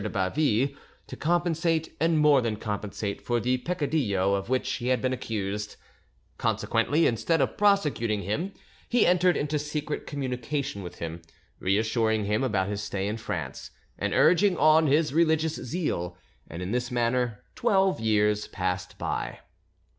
[0.01, 0.69] de Baville
[1.05, 5.75] to compensate and more than compensate for the peccadillo of which he had been accused;
[6.39, 8.51] consequently, instead of prosecuting him,
[8.89, 11.21] he entered into secret communication with him,
[11.59, 13.69] reassuring him about his stay in France,
[13.99, 16.17] and urging on his religious zeal;
[16.49, 19.41] and in this manner twelve years passed by.